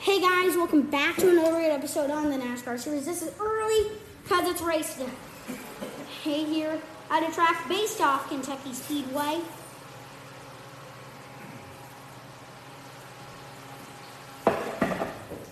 Hey 0.00 0.20
guys, 0.20 0.56
welcome 0.56 0.82
back 0.82 1.16
to 1.16 1.28
another 1.28 1.50
great 1.56 1.72
episode 1.72 2.08
on 2.08 2.30
the 2.30 2.36
NASCAR 2.36 2.78
series. 2.78 3.04
This 3.04 3.20
is 3.20 3.32
early 3.40 3.90
because 4.22 4.48
it's 4.48 4.62
race 4.62 4.96
day. 4.96 5.08
Hey 6.22 6.44
here 6.44 6.80
at 7.10 7.28
a 7.28 7.34
track 7.34 7.68
based 7.68 8.00
off 8.00 8.28
Kentucky 8.28 8.72
Speedway. 8.72 9.40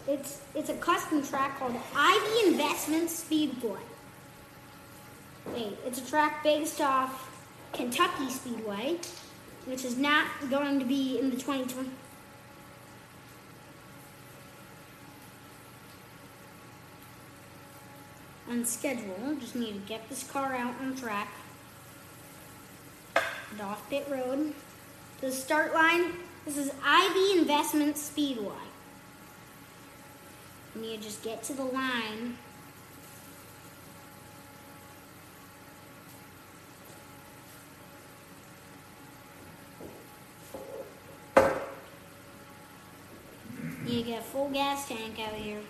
It's 0.06 0.40
it's 0.54 0.68
a 0.68 0.74
custom 0.74 1.26
track 1.26 1.58
called 1.58 1.74
Ivy 1.96 2.48
Investment 2.52 3.10
Speedway. 3.10 3.80
Wait, 5.46 5.76
it's 5.84 5.98
a 5.98 6.08
track 6.08 6.44
based 6.44 6.80
off 6.80 7.36
Kentucky 7.72 8.30
Speedway, 8.30 8.98
which 9.64 9.84
is 9.84 9.98
not 9.98 10.28
going 10.48 10.78
to 10.78 10.84
be 10.86 11.18
in 11.18 11.30
the 11.30 11.36
2020. 11.36 11.90
On 18.48 18.64
schedule. 18.64 19.36
Just 19.40 19.56
need 19.56 19.72
to 19.72 19.88
get 19.88 20.08
this 20.08 20.24
car 20.24 20.54
out 20.54 20.74
on 20.80 20.94
track. 20.96 21.28
And 23.50 23.60
off 23.60 23.88
pit 23.88 24.06
road. 24.10 24.54
To 25.20 25.26
the 25.26 25.32
start 25.32 25.72
line, 25.74 26.12
this 26.44 26.56
is 26.56 26.70
Ivy 26.84 27.38
Investment 27.38 27.96
Speedway. 27.96 28.52
You 30.74 30.82
need 30.82 31.02
to 31.02 31.08
just 31.08 31.22
get 31.22 31.42
to 31.44 31.54
the 31.54 31.64
line. 31.64 32.36
You 43.86 44.02
get 44.02 44.20
a 44.20 44.22
full 44.24 44.50
gas 44.50 44.88
tank 44.88 45.18
out 45.20 45.32
here. 45.34 45.60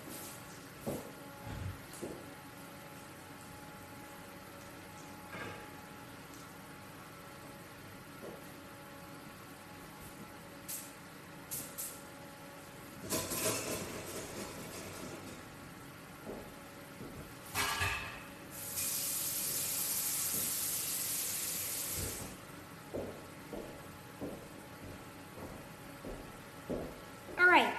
All 27.39 27.47
right, 27.47 27.73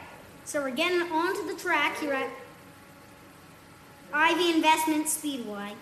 so 0.47 0.61
we're 0.61 0.71
getting 0.71 1.01
onto 1.11 1.45
the 1.45 1.59
track 1.59 1.99
here 1.99 2.13
at 2.13 2.29
Ivy 4.13 4.55
Investment 4.55 5.09
Speedway. 5.09 5.73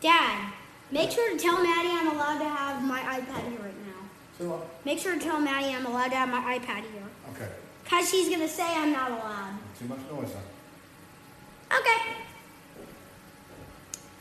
Dad, 0.00 0.52
make 0.90 1.12
sure 1.12 1.30
to 1.30 1.38
tell 1.38 1.62
Maddie 1.62 1.90
I'm 1.92 2.08
allowed 2.08 2.40
to 2.40 2.48
have 2.48 2.82
my 2.82 2.98
iPad 2.98 3.48
here 3.48 3.60
right 3.60 3.86
now. 3.86 4.02
So 4.36 4.48
what? 4.48 4.66
Make 4.84 4.98
sure 4.98 5.14
to 5.14 5.20
tell 5.20 5.38
Maddie 5.38 5.72
I'm 5.72 5.86
allowed 5.86 6.08
to 6.08 6.16
have 6.16 6.28
my 6.28 6.58
iPad 6.58 6.82
here. 6.92 7.04
Okay. 7.34 7.48
Because 7.84 8.10
she's 8.10 8.28
going 8.28 8.40
to 8.40 8.48
say 8.48 8.66
I'm 8.66 8.92
not 8.92 9.12
allowed. 9.12 9.58
Too 9.78 9.84
much 9.86 10.00
noise, 10.10 10.34
huh? 11.70 11.78
Okay. 11.78 12.16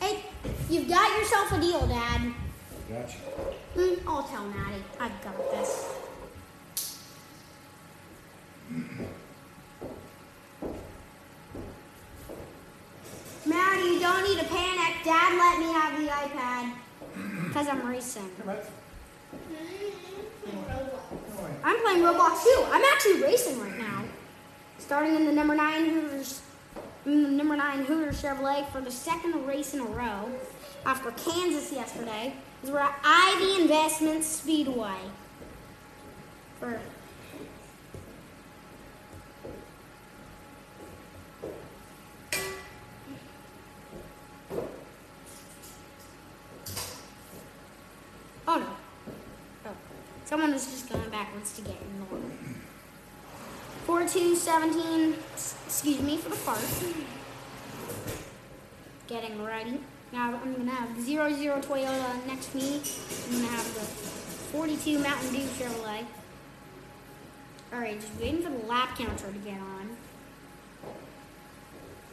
Hey, 0.01 0.23
you've 0.69 0.87
got 0.87 1.17
yourself 1.17 1.51
a 1.53 1.59
deal, 1.59 1.87
Dad. 1.87 2.31
Gotcha. 2.87 3.17
Mm, 3.75 3.99
I'll 4.05 4.23
tell 4.23 4.45
Maddie. 4.45 4.83
I've 4.99 5.23
got 5.23 5.51
this. 5.51 5.95
Maddie, 13.45 13.93
you 13.93 13.99
don't 13.99 14.23
need 14.23 14.39
to 14.39 14.45
panic. 14.45 15.03
Dad 15.03 15.37
let 15.37 15.59
me 15.59 15.65
have 15.73 15.99
the 15.99 16.07
iPad. 16.07 16.73
Because 17.47 17.67
I'm 17.67 17.87
racing. 17.87 18.29
Come 18.39 18.49
on. 18.49 18.57
Come 20.45 21.45
on. 21.45 21.55
I'm 21.63 21.81
playing 21.81 22.03
Roblox 22.03 22.43
too. 22.43 22.65
I'm 22.71 22.83
actually 22.93 23.23
racing 23.23 23.59
right 23.59 23.77
now. 23.79 24.03
Starting 24.89 25.15
in 25.15 25.25
the 25.25 25.31
number 25.31 25.53
nine 25.53 25.85
Hooters, 25.85 26.41
number 27.05 27.55
nine 27.55 27.85
Hooters 27.85 28.23
Chevrolet 28.23 28.67
for 28.71 28.81
the 28.81 28.89
second 28.89 29.45
race 29.45 29.75
in 29.75 29.81
a 29.81 29.83
row 29.83 30.27
after 30.83 31.11
Kansas 31.11 31.71
yesterday. 31.71 32.33
Is 32.63 32.71
we're 32.71 32.79
at 32.79 32.99
Ivy 33.03 33.61
Investment 33.61 34.23
Speedway. 34.23 34.97
For 36.59 36.81
Oh 48.47 48.57
no. 48.57 48.65
Oh. 49.67 49.69
Someone 50.25 50.51
is 50.55 50.65
just 50.65 50.89
going 50.89 51.11
backwards 51.11 51.53
to 51.57 51.61
get 51.61 51.75
in 51.79 51.99
the 51.99 52.15
water. 52.15 52.28
4 54.11 54.21
2 54.21 54.35
17, 54.35 55.15
s- 55.35 55.55
excuse 55.67 56.01
me 56.01 56.17
for 56.17 56.29
the 56.29 56.35
fart. 56.35 56.59
Getting 59.07 59.43
ready. 59.43 59.79
Now 60.11 60.33
I'm 60.43 60.55
to 60.55 60.71
have 60.71 60.95
the 60.95 61.01
0 61.03 61.31
0 61.31 61.61
Toyota 61.61 62.25
next 62.25 62.51
to 62.51 62.57
me. 62.57 62.77
I'm 62.77 63.41
to 63.41 63.47
have 63.47 63.73
the 63.75 63.81
42 63.81 64.97
Mountain 64.97 65.31
Dew 65.31 65.41
Chevrolet. 65.41 66.05
Alright, 67.71 68.01
just 68.01 68.19
waiting 68.19 68.41
for 68.41 68.49
the 68.49 68.65
lap 68.65 68.97
counter 68.97 69.31
to 69.31 69.37
get 69.39 69.59
on. 69.59 69.95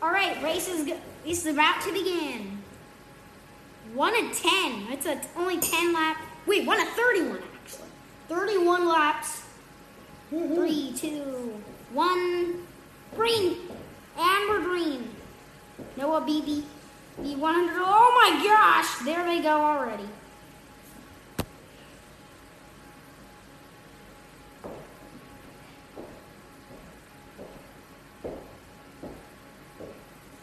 Alright, 0.02 0.42
race 0.42 0.68
is, 0.68 0.86
race 1.24 1.46
is 1.46 1.54
about 1.54 1.80
to 1.84 1.92
begin. 1.94 2.58
One 3.94 4.14
of 4.22 4.36
ten. 4.36 4.88
It's 4.90 5.06
a 5.06 5.18
only 5.34 5.58
ten 5.60 5.94
lap. 5.94 6.18
Wait, 6.46 6.66
one 6.66 6.78
of 6.78 6.88
thirty-one 6.88 7.42
actually. 7.62 7.88
Thirty-one 8.28 8.86
laps. 8.86 9.44
Three, 10.28 10.92
two, 10.94 11.62
one. 11.92 12.66
Green. 13.14 13.56
Amber 14.18 14.60
green. 14.60 15.10
Noah 15.96 16.20
BB. 16.22 16.64
B 17.22 17.34
one 17.34 17.54
hundred. 17.54 17.76
Oh 17.76 18.12
my 18.14 18.44
gosh! 18.44 18.98
There 19.04 19.24
they 19.24 19.40
go 19.40 19.48
already. 19.48 20.04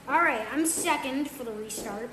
All 0.08 0.22
right, 0.22 0.46
I'm 0.52 0.66
second 0.66 1.30
for 1.30 1.44
the 1.44 1.52
restart. 1.52 2.10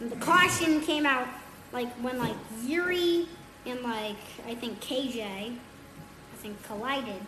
And 0.00 0.10
the 0.10 0.16
caution 0.16 0.80
came 0.80 1.06
out 1.06 1.28
like 1.72 1.88
when 2.02 2.18
like 2.18 2.34
Yuri 2.64 3.28
and 3.66 3.82
like 3.82 4.16
I 4.46 4.54
think 4.54 4.80
KJ, 4.80 5.22
I 5.22 5.56
think 6.36 6.62
collided. 6.64 7.22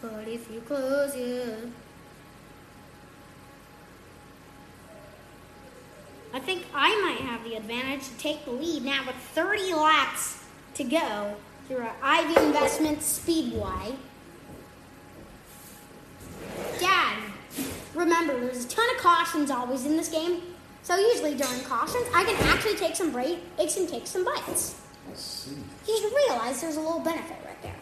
But 0.00 0.28
if 0.28 0.50
you 0.50 0.60
close 0.60 1.14
it. 1.14 1.68
I 6.32 6.40
think 6.40 6.66
I 6.74 7.00
might 7.00 7.20
have 7.28 7.44
the 7.44 7.54
advantage 7.54 8.08
to 8.08 8.18
take 8.18 8.44
the 8.44 8.50
lead 8.50 8.84
now 8.84 9.06
with 9.06 9.14
30 9.14 9.72
laps 9.72 10.44
to 10.74 10.82
go 10.82 11.36
through 11.68 11.78
our 11.78 11.94
Ivy 12.02 12.46
Investment 12.46 13.02
Speedway. 13.02 13.96
Dad, 16.78 17.18
remember, 17.94 18.38
there's 18.38 18.64
a 18.64 18.68
ton 18.68 18.84
of 18.94 19.00
cautions 19.00 19.50
always 19.50 19.86
in 19.86 19.96
this 19.96 20.08
game. 20.08 20.42
So 20.82 20.96
usually 20.96 21.34
during 21.34 21.60
cautions, 21.62 22.06
I 22.14 22.24
can 22.24 22.36
actually 22.48 22.76
take 22.76 22.94
some 22.94 23.10
breaks 23.10 23.76
and 23.76 23.88
take 23.88 24.06
some 24.06 24.24
bites. 24.24 24.80
Let's 25.08 25.22
see. 25.22 25.56
You 25.88 25.96
should 25.98 26.12
realize 26.12 26.60
there's 26.60 26.76
a 26.76 26.80
little 26.80 27.00
benefit 27.00 27.38
right 27.44 27.62
there. 27.62 27.76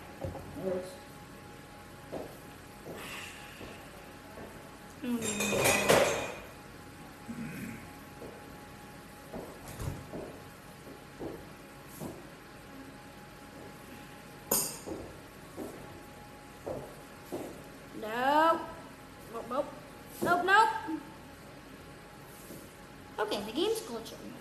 in 23.32 23.46
the 23.46 23.52
games 23.52 23.80
glitching. 23.80 24.32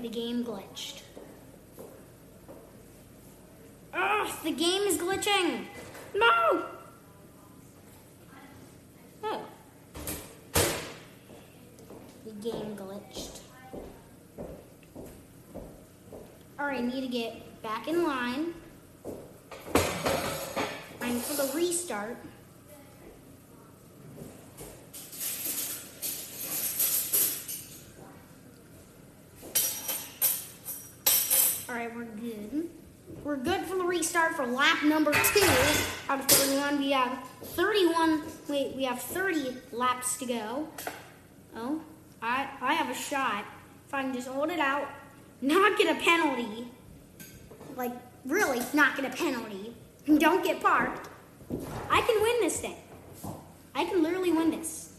the 0.00 0.08
game 0.08 0.44
glitched. 0.44 1.02
Ugh, 3.92 4.28
the 4.44 4.52
game 4.52 4.82
is 4.82 4.96
glitching! 4.96 5.66
No! 6.14 6.67
To 16.98 17.06
get 17.06 17.62
back 17.62 17.86
in 17.86 18.02
line. 18.02 18.54
And 21.00 21.22
for 21.22 21.40
the 21.40 21.48
restart. 21.54 22.16
Alright, 31.68 31.94
we're 31.94 32.02
good. 32.04 32.68
We're 33.22 33.36
good 33.36 33.60
for 33.66 33.76
the 33.76 33.84
restart 33.84 34.34
for 34.34 34.44
lap 34.44 34.82
number 34.82 35.12
two 35.12 35.46
out 36.08 36.18
of 36.18 36.26
31. 36.26 36.80
We 36.80 36.90
have 36.90 37.24
31, 37.42 38.24
wait, 38.48 38.74
we 38.74 38.82
have 38.82 39.00
30 39.00 39.56
laps 39.70 40.16
to 40.16 40.26
go. 40.26 40.68
Oh, 41.54 41.80
I, 42.20 42.48
I 42.60 42.74
have 42.74 42.90
a 42.90 42.98
shot. 42.98 43.44
If 43.86 43.94
I 43.94 44.02
can 44.02 44.12
just 44.12 44.26
hold 44.26 44.50
it 44.50 44.58
out, 44.58 44.88
not 45.40 45.78
get 45.78 45.96
a 45.96 46.00
penalty. 46.04 46.72
Like, 47.78 47.92
really, 48.24 48.60
not 48.74 48.96
get 48.96 49.04
a 49.04 49.16
penalty. 49.16 49.72
And 50.08 50.18
don't 50.18 50.42
get 50.42 50.60
parked. 50.60 51.08
I 51.88 52.00
can 52.00 52.20
win 52.20 52.40
this 52.40 52.58
thing. 52.60 52.74
I 53.72 53.84
can 53.84 54.02
literally 54.02 54.32
win 54.32 54.50
this. 54.50 54.94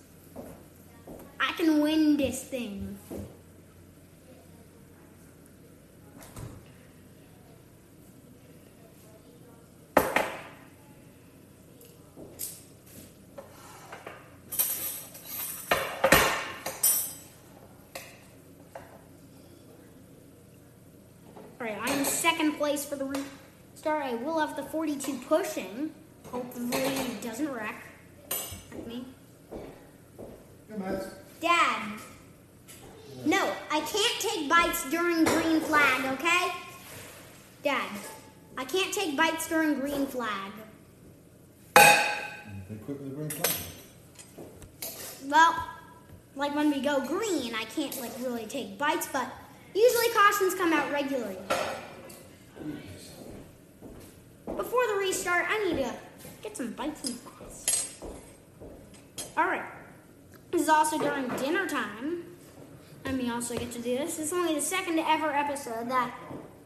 I 1.42 1.52
can 1.58 1.81
win 1.81 2.16
this 2.16 2.42
thing. 2.42 2.98
All 21.62 21.68
right, 21.68 21.78
I'm 21.82 22.00
in 22.00 22.06
second 22.06 22.54
place 22.69 22.86
for 22.86 22.98
the 22.98 23.06
restart. 23.06 24.04
I 24.04 24.13
will 24.13 24.38
have 24.38 24.56
the 24.56 24.62
42 24.62 25.21
pushing. 25.27 25.92
Hopefully 26.31 26.77
it 26.77 27.21
doesn't 27.24 27.51
wreck. 27.51 27.83
Like 28.71 28.86
me. 28.86 29.06
Dad. 31.42 32.00
No, 33.25 33.51
I 33.71 33.80
can't 33.80 34.19
take 34.19 34.48
bites 34.48 34.88
during 34.92 35.24
green 35.24 35.62
flag, 35.62 36.06
okay? 36.13 36.51
Dad, 37.63 37.89
I 38.56 38.66
can't 38.66 38.94
take 38.94 39.18
bites 39.18 39.50
during 39.50 39.80
green 39.80 40.06
flag. 40.06 40.51
Be 41.74 42.75
quick 42.86 43.00
with 43.00 43.10
the 43.10 43.15
green 43.15 43.30
flag. 43.31 43.51
Well, 45.25 45.56
like 46.36 46.54
when 46.54 46.69
we 46.69 46.81
go 46.81 47.04
green, 47.04 47.56
I 47.56 47.63
can't 47.63 48.00
like 48.00 48.12
really 48.19 48.45
take 48.45 48.77
bites, 48.77 49.10
but 49.12 49.27
usually 49.74 50.10
cautions 50.13 50.54
come 50.54 50.72
out 50.72 50.92
regularly. 50.92 51.38
Before 54.60 54.86
the 54.88 54.96
restart, 54.96 55.46
I 55.48 55.64
need 55.64 55.78
to 55.78 55.94
get 56.44 56.58
some 56.58 56.74
bites 56.74 57.10
in 57.10 57.16
fast. 57.16 58.04
All 59.38 59.46
right. 59.46 59.64
This 60.52 60.64
is 60.64 60.68
also 60.68 60.98
during 60.98 61.30
dinner 61.38 61.66
time. 61.66 62.26
And 63.06 63.18
we 63.18 63.32
also 63.32 63.56
get 63.56 63.72
to 63.72 63.80
do 63.80 63.98
this. 63.98 64.18
This 64.18 64.28
is 64.28 64.34
only 64.34 64.56
the 64.56 64.62
second 64.62 65.00
ever 65.00 65.32
episode 65.32 65.90
that 65.90 66.14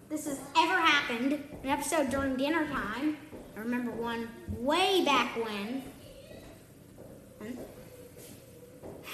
this 0.10 0.25
has 0.25 0.40
ever 0.57 0.74
happened. 0.74 1.34
An 1.62 1.69
episode 1.69 2.10
during 2.10 2.36
dinner 2.36 2.66
time. 2.66 3.16
I 3.56 3.60
remember 3.60 3.92
one 3.92 4.28
way 4.50 5.06
back 5.06 5.36
when. 5.36 5.84
And, 7.42 7.57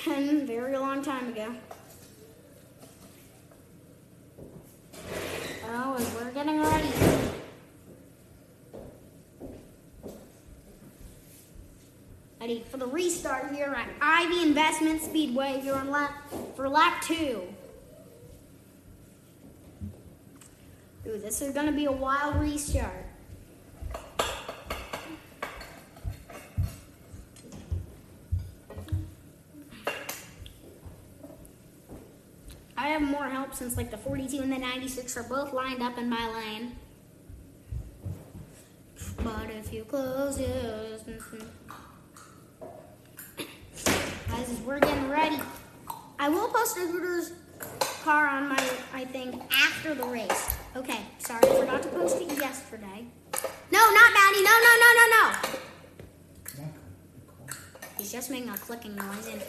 and 0.07 0.47
very 0.47 0.77
long 0.77 1.03
time 1.03 1.27
ago. 1.27 1.53
Oh, 5.65 5.95
and 5.95 6.07
we're 6.15 6.31
getting 6.31 6.61
ready. 6.61 7.08
Ready 12.49 12.63
for 12.67 12.77
the 12.77 12.87
restart 12.87 13.53
here 13.53 13.75
at 13.77 13.87
Ivy 14.01 14.41
Investment 14.41 15.03
Speedway 15.03 15.59
here 15.61 15.75
on 15.75 15.91
lap 15.91 16.11
for 16.55 16.67
lap 16.67 17.03
two. 17.03 17.43
Ooh, 21.05 21.19
this 21.19 21.43
is 21.43 21.53
gonna 21.53 21.71
be 21.71 21.85
a 21.85 21.91
wild 21.91 22.37
restart. 22.37 23.05
I 32.75 32.87
have 32.87 33.03
more 33.03 33.29
help 33.29 33.53
since 33.53 33.77
like 33.77 33.91
the 33.91 33.97
42 33.97 34.41
and 34.41 34.51
the 34.51 34.57
96 34.57 35.17
are 35.17 35.23
both 35.23 35.53
lined 35.53 35.83
up 35.83 35.99
in 35.99 36.09
my 36.09 36.27
lane. 36.33 36.75
But 39.17 39.51
if 39.51 39.71
you 39.71 39.83
close 39.83 40.39
your 40.39 40.49
eyes, 40.49 41.03
mm-hmm. 41.07 41.68
Guys, 44.39 44.49
as 44.51 44.59
we're 44.61 44.79
getting 44.79 45.09
ready, 45.09 45.37
I 46.19 46.29
will 46.29 46.47
post 46.49 46.77
a 46.77 46.81
Hooters 46.81 47.31
car 48.03 48.27
on 48.27 48.47
my, 48.49 48.69
I 48.93 49.05
think, 49.05 49.41
after 49.53 49.93
the 49.93 50.05
race. 50.05 50.55
Okay, 50.75 50.99
sorry, 51.19 51.41
I 51.43 51.55
forgot 51.59 51.83
to 51.83 51.89
post 51.89 52.21
it 52.21 52.31
yesterday. 52.37 53.05
No, 53.71 53.79
not 53.79 54.13
Maddie. 54.13 54.43
No, 54.43 54.55
no, 54.65 54.73
no, 54.83 54.89
no, 54.99 55.05
no. 55.15 55.23
Michael, 56.57 56.73
be 57.15 57.21
quiet. 57.27 57.57
He's 57.97 58.11
just 58.11 58.29
making 58.31 58.49
a 58.49 58.57
clicking 58.57 58.95
noise 58.95 59.27
and 59.27 59.41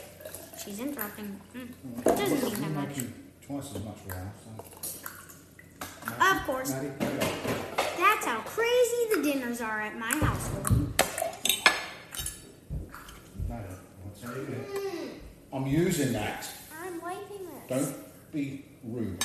she's 0.63 0.81
interrupting. 0.81 1.41
Mm, 1.55 1.69
It 2.01 2.05
doesn't 2.05 2.43
mean 2.43 2.61
that 2.61 2.71
much. 2.71 2.97
Twice 3.47 3.75
as 3.75 3.85
much 3.85 3.99
round, 4.09 4.31
so. 4.45 6.11
Of 6.21 6.47
course. 6.47 6.71
Maddie. 6.71 6.91
That's 6.99 8.27
how 8.27 8.41
crazy 8.41 9.15
the 9.15 9.23
dinners 9.23 9.61
are 9.61 9.81
at 9.81 9.97
my 9.99 10.09
household. 10.09 10.93
Maddie, 13.49 13.75
what's 14.21 14.35
that 14.35 14.41
you 14.41 14.47
doing? 14.47 15.21
I'm 15.53 15.67
using 15.67 16.13
that. 16.13 16.47
I'm 16.83 17.01
wiping 17.01 17.47
this. 17.69 17.87
Don't 17.87 18.33
be 18.33 18.65
rude. 18.85 19.23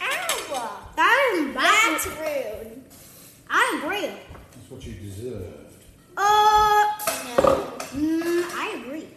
Ow! 0.00 0.78
That 0.96 1.34
is 1.48 1.54
That's 1.54 2.06
bad. 2.06 2.66
rude. 2.66 2.82
I 3.50 3.80
agree. 3.82 4.10
That's 4.52 4.70
what 4.70 4.86
you 4.86 4.94
deserved. 4.94 5.74
Uh, 6.16 6.84
No. 7.38 7.72
mm, 7.94 8.44
I 8.54 8.82
agree. 8.84 9.08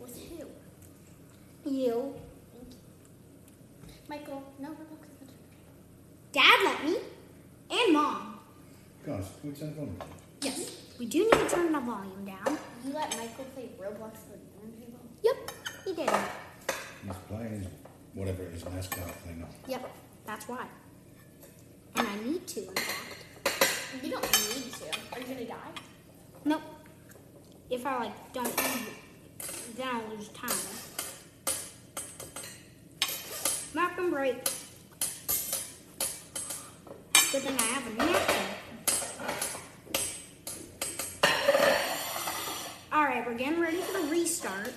With 0.00 0.16
who? 0.28 1.70
You. 1.70 2.14
Thank 2.54 2.72
you. 2.72 2.78
Michael, 4.08 4.42
no, 4.58 4.68
no, 4.68 4.74
no. 4.74 4.84
Dad 6.32 6.60
let 6.64 6.84
me. 6.84 6.96
And 7.70 7.92
mom. 7.92 8.38
Guys, 9.04 9.24
can 9.40 9.50
we 9.52 9.56
turn 9.58 9.68
it 9.70 9.78
on? 9.80 9.96
Yes. 10.42 10.76
We 10.98 11.06
do 11.06 11.18
need 11.24 11.30
to 11.32 11.48
turn 11.48 11.72
the 11.72 11.80
volume 11.80 12.24
down. 12.24 12.58
You 12.86 12.92
let 12.92 13.10
Michael 13.18 13.44
play 13.46 13.68
Roblox 13.80 14.14
at 14.14 14.38
the 14.60 14.68
dinner? 14.78 15.00
Yep. 15.24 15.50
He 15.84 15.94
did. 15.94 16.08
He's 17.04 17.16
playing 17.28 17.60
his, 17.60 17.66
whatever 18.14 18.44
it 18.44 18.54
is, 18.54 18.62
NASCAR 18.62 19.10
thing. 19.24 19.44
Yep. 19.66 19.90
That's 20.24 20.46
why. 20.46 20.66
And 21.96 22.06
I 22.06 22.16
need 22.24 22.46
to, 22.46 22.60
in 22.60 22.74
fact. 22.74 24.04
You 24.04 24.10
don't 24.12 24.22
need 24.22 24.72
to. 24.72 24.84
Are 25.12 25.18
you 25.18 25.26
gonna 25.26 25.44
die? 25.46 25.56
Nope. 26.44 26.62
If 27.70 27.84
I 27.84 27.98
like 28.04 28.32
don't 28.32 28.46
use 28.46 28.86
it, 28.86 29.76
then 29.76 29.88
I'll 29.90 30.16
lose 30.16 30.28
time. 30.28 30.50
Map 33.74 33.98
and 33.98 34.12
break. 34.12 34.44
Good 37.32 37.42
thing 37.42 37.56
I 37.58 37.62
have 37.62 37.86
a 37.86 37.90
napkin. 37.94 38.35
We're 43.26 43.34
getting 43.34 43.60
ready 43.60 43.78
for 43.78 44.00
the 44.00 44.06
restart. 44.08 44.72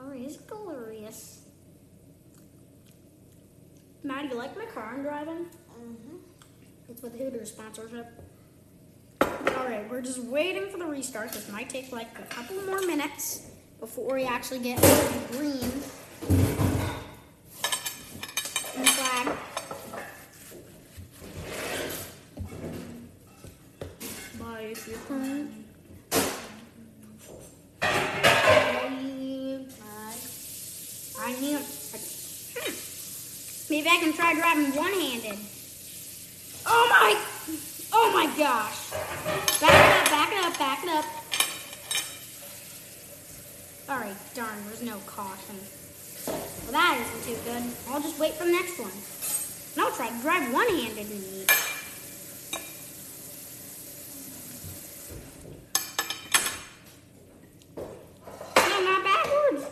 Oh, 0.00 0.10
he's 0.12 0.36
glorious. 0.38 1.42
Matt, 4.02 4.30
you 4.30 4.36
like 4.36 4.56
my 4.56 4.64
car 4.66 4.94
I'm 4.94 5.02
driving? 5.02 5.46
Mm-hmm. 5.78 6.16
It's 6.88 7.02
with 7.02 7.16
Hooters 7.16 7.50
sponsorship. 7.50 8.06
Alright, 9.22 9.88
we're 9.88 10.00
just 10.00 10.18
waiting 10.18 10.68
for 10.70 10.78
the 10.78 10.86
restart. 10.86 11.32
This 11.32 11.48
might 11.50 11.70
take 11.70 11.92
like 11.92 12.18
a 12.18 12.22
couple 12.22 12.56
more 12.62 12.80
minutes 12.80 13.46
before 13.78 14.16
we 14.16 14.24
actually 14.24 14.58
get 14.58 14.80
green. 15.30 15.70
And 18.76 18.86
the 18.86 18.92
flag. 18.92 19.28
I 31.20 31.40
need. 31.40 31.58
Hmm. 31.58 32.72
Maybe 33.70 33.88
I 33.88 33.96
can 33.98 34.12
try 34.12 34.34
driving 34.34 34.74
one-handed. 34.76 35.38
Oh 36.66 36.86
my! 36.90 37.16
Oh 37.92 38.10
my 38.12 38.26
gosh! 38.36 38.90
Back 39.60 39.72
it 39.72 40.02
up! 40.02 40.08
Back 40.10 40.32
it 40.32 40.38
up! 40.44 40.58
Back 40.58 40.84
it 40.84 40.90
up! 40.90 41.04
All 43.88 43.98
right, 43.98 44.16
darn. 44.34 44.58
There's 44.66 44.82
no 44.82 44.98
caution. 45.06 45.56
Well, 46.26 46.72
that 46.72 46.98
isn't 47.00 47.24
too 47.34 47.40
good. 47.44 47.62
I'll 47.88 48.02
just 48.02 48.18
wait 48.18 48.34
for 48.34 48.44
the 48.44 48.52
next 48.52 48.78
one. 48.78 48.92
And 49.74 49.82
I'll 49.84 49.96
try 49.96 50.08
to 50.14 50.22
drive 50.22 50.52
one-handed 50.52 51.10
and 51.10 51.24
eat. 51.24 51.50
No, 57.76 58.80
not 58.84 59.04
backwards. 59.04 59.64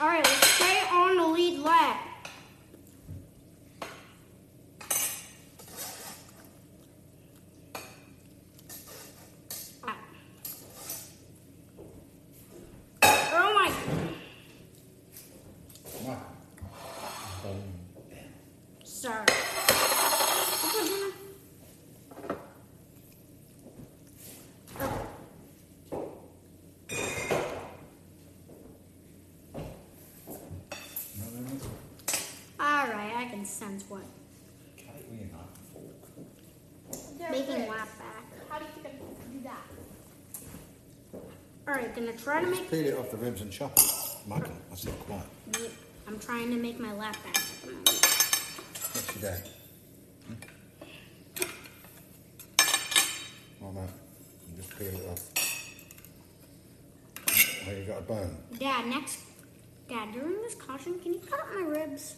All 0.00 0.08
right, 0.08 0.24
let's 0.24 0.46
stay 0.46 0.80
on 0.90 1.16
the 1.16 1.26
lead 1.26 1.58
lap. 1.60 2.00
Ah. 9.84 9.96
Oh 13.34 13.54
my! 13.54 13.72
Come 15.92 16.08
on. 16.10 16.18
Boom. 17.42 17.62
Sorry. 18.84 19.24
This 19.26 20.62
was 20.62 20.88
gonna- 20.88 21.12
No, 31.18 31.26
no, 31.30 31.40
no. 31.40 31.52
All 32.60 32.86
right, 33.42 33.62
I 33.62 33.66
what 33.88 34.02
Cut 34.76 34.94
it 34.96 35.06
with 35.10 35.20
your 35.20 35.28
knife 35.30 35.48
and 35.56 35.66
fork. 35.72 37.18
There 37.18 37.30
making 37.30 37.54
it 37.54 37.60
is. 37.62 37.68
lap 37.68 37.88
back. 37.98 38.24
How 38.48 38.58
do 38.58 38.64
you 38.64 38.70
think 38.74 38.86
I'm 38.86 38.92
supposed 38.98 39.22
to 39.22 39.28
do 39.28 39.40
that? 39.42 39.66
All 41.68 41.74
right, 41.74 41.94
gonna 41.94 42.12
try 42.12 42.40
to 42.42 42.50
make. 42.50 42.70
Peel 42.70 42.86
it 42.86 42.94
off 42.94 43.10
the 43.10 43.16
ribs 43.16 43.40
and 43.40 43.52
chop 43.52 43.76
it. 43.76 43.84
Michael, 44.26 44.52
I 44.70 44.74
said 44.76 44.98
quiet. 45.00 45.24
I'm 46.06 46.18
trying 46.18 46.50
to 46.50 46.56
make 46.56 46.78
my 46.78 46.92
lap 46.92 47.16
back 47.24 47.36
at 47.36 47.62
the 47.62 47.66
moment. 47.68 47.88
What's 47.88 49.16
your 49.16 49.30
dad? 49.30 49.48
Hmm? 50.26 50.34
Oh, 53.64 53.70
no. 53.72 53.80
You 53.80 54.56
just 54.56 54.78
peel 54.78 54.88
it 54.88 55.08
off. 55.08 55.28
Oh, 57.68 57.70
you 57.72 57.84
got 57.84 57.98
a 57.98 58.02
bone. 58.02 58.36
Dad, 58.58 58.86
next. 58.86 59.20
Dad, 59.88 60.12
during 60.12 60.40
this 60.42 60.54
caution, 60.54 60.98
can 60.98 61.14
you 61.14 61.20
cut 61.20 61.40
up 61.40 61.46
my 61.54 61.66
ribs? 61.66 62.16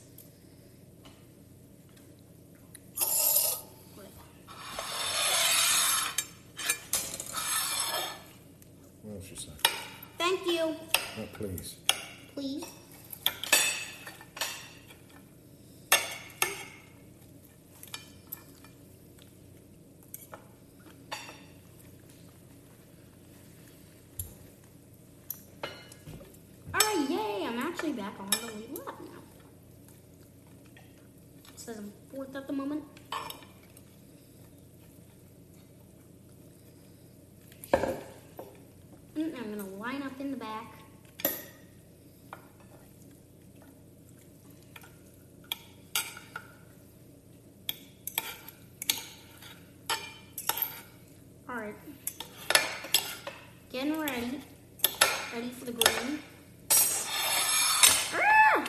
What 9.05 9.17
else 9.17 9.31
you 9.31 9.37
say? 9.37 9.51
Thank 10.17 10.47
you. 10.47 10.77
No, 11.19 11.27
please. 11.35 11.77
Please. 12.35 12.65
Alright, 26.73 27.11
yay! 27.11 27.47
I'm 27.47 27.59
actually 27.59 27.93
back 28.05 28.21
on 28.21 28.31
the 28.31 28.37
now. 28.83 29.23
Says 31.57 31.79
I'm 31.79 31.91
fourth 32.11 32.37
at 32.37 32.47
the 32.47 32.53
moment. 32.53 32.85
Mm, 37.73 39.39
I'm 39.39 39.57
gonna 39.57 39.71
line 39.79 40.03
up 40.03 40.21
in 40.21 40.33
the 40.33 40.37
back. 40.37 40.75
Alright. 51.49 51.75
Getting 53.73 53.99
ready. 53.99 54.41
Ready 55.33 55.49
for 55.51 55.65
the 55.65 55.73
green. 55.73 56.19
Ah! 58.17 58.65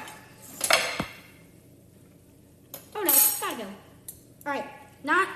Oh 2.96 3.04
no, 3.04 3.12
gotta 3.40 3.58
go. 3.64 3.68
Alright, 4.46 4.66
not 5.04 5.28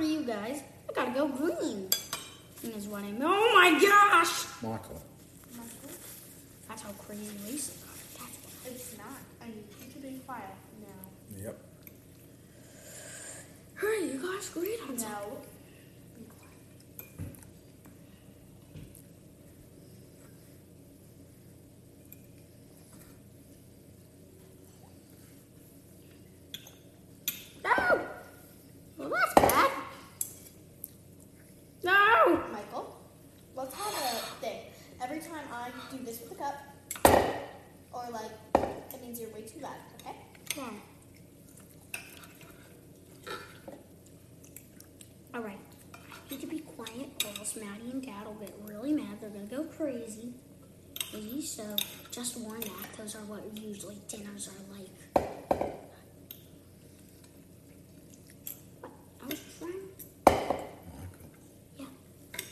not 0.00 0.08
you 0.08 0.22
guys. 0.22 0.62
I 0.88 0.92
gotta 0.92 1.10
go 1.12 1.28
green. 1.28 1.88
Green 2.60 2.72
is 2.72 2.86
what 2.88 3.02
I'm. 3.02 3.18
Oh 3.22 3.52
my 3.54 3.78
gosh! 3.80 4.46
Michael. 4.62 5.02
Michael? 5.52 5.90
That's 6.68 6.82
how 6.82 6.90
crazy 6.92 7.36
racing 7.44 7.76
are. 7.84 7.96
That's. 8.18 8.66
It's 8.66 8.98
not. 8.98 9.06
I 9.42 9.46
need 9.46 9.64
you 9.80 9.92
to 9.92 9.98
be 9.98 10.18
quiet 10.26 10.44
now. 10.80 11.42
Yep. 11.42 11.60
Hey, 13.80 14.06
you 14.12 14.20
guys 14.20 14.48
green 14.50 14.78
on 14.88 14.96
top. 14.96 15.22
No. 15.22 15.46
Be 16.18 16.24
quiet. 16.24 16.50
No! 27.64 28.00
Well, 28.98 29.10
that's 29.10 29.34
bad. 29.34 29.70
No! 31.82 32.42
Michael, 32.52 32.96
let's 33.54 33.74
have 33.74 33.94
a 33.94 33.96
thing. 34.44 34.60
Do 35.90 35.96
this 36.04 36.20
with 36.20 36.32
a 36.32 36.34
cup, 36.36 36.54
or 37.92 38.04
like, 38.12 38.30
that 38.52 39.00
means 39.02 39.18
you're 39.18 39.30
way 39.30 39.42
too 39.42 39.58
loud, 39.60 39.74
okay? 40.00 40.14
Yeah. 40.56 40.70
Alright. 45.34 45.58
I 45.94 45.98
need 46.30 46.40
to 46.40 46.46
be 46.46 46.60
quiet 46.60 47.24
or 47.24 47.30
else 47.38 47.56
Maddie 47.56 47.90
and 47.90 48.00
Dad 48.02 48.26
will 48.26 48.34
get 48.34 48.54
really 48.64 48.92
mad. 48.92 49.20
They're 49.20 49.30
gonna 49.30 49.46
go. 49.46 49.64
Crazy, 49.64 50.34
so 51.42 51.76
just 52.12 52.36
warn 52.38 52.60
that. 52.60 52.92
Those 52.96 53.16
are 53.16 53.24
what 53.24 53.42
usually 53.56 54.00
dinners 54.08 54.48
are 54.48 54.62
like. 54.78 54.90
What? 58.80 58.92
I 59.22 59.26
was 59.26 59.40
trying. 59.58 59.88
Michael. 60.26 60.68
Yeah. 61.76 61.86
That 62.32 62.42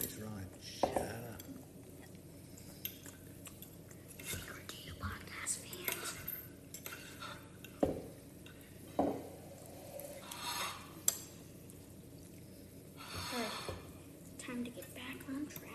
is 0.00 0.16
right. 0.18 0.50
Shut 0.62 0.96
up. 0.96 1.42
Secret 4.24 4.68
to 4.68 4.76
you 4.84 4.92
podcast 5.00 5.58
fans. 5.58 6.14
Alright, 13.34 13.50
time 14.38 14.62
to 14.64 14.70
get 14.70 14.94
back 14.94 15.16
on 15.28 15.46
track. 15.46 15.70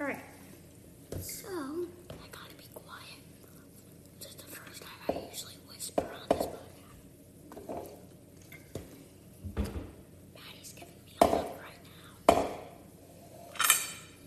Alright. 0.00 0.22
So, 1.20 1.48
I 1.48 2.28
gotta 2.30 2.54
be 2.56 2.64
quiet. 2.74 3.20
This 4.20 4.28
is 4.28 4.34
the 4.36 4.44
first 4.44 4.82
time 4.82 4.90
I 5.08 5.12
usually 5.30 5.54
whisper 5.68 6.04
on 6.04 6.28
this 6.36 6.46
podcast. 6.46 7.90
Patty's 10.36 10.72
giving 10.72 10.94
me 11.04 11.12
a 11.20 11.24
look 11.26 11.58
right 11.60 11.82
now. 11.84 12.34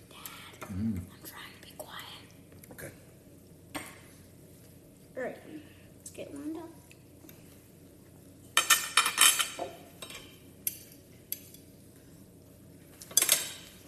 Dad, 0.10 0.68
I'm 0.70 1.02
trying 1.24 1.54
to 1.56 1.62
be 1.66 1.72
quiet. 1.78 2.26
Okay. 2.74 2.92
Alright, 5.22 5.38
let's 6.00 6.10
get 6.10 6.34
lined 6.34 6.58
up. 6.58 6.64